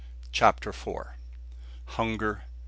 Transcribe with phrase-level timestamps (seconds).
[0.31, 1.17] CHAPTER FOUR.
[1.85, 2.45] HUNGER.